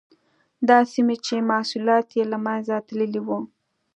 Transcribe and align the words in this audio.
دا 0.67 0.79
سیمې 0.93 1.15
چې 1.25 1.35
محصولات 1.49 2.07
یې 2.17 2.23
له 2.31 2.37
منځه 2.45 2.75
تللي 2.87 3.21
وو. 3.27 3.39